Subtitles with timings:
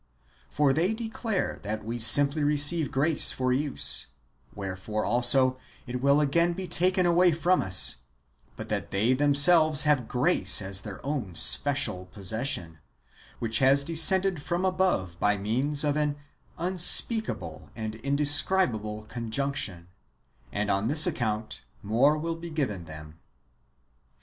[0.49, 4.07] For they declare that we simply receive grace for use,
[4.55, 7.97] wherefore also it will again be taken away from us;
[8.55, 12.79] but that they themselves have grace as their own special possession,
[13.37, 16.15] which has descended from above by means of an
[16.57, 19.87] unspeakable and indescribable con junction;
[20.51, 23.19] and on this account more will be given them.